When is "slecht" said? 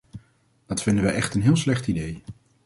1.55-1.87